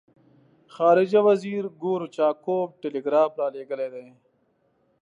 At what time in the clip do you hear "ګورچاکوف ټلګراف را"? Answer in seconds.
1.81-3.47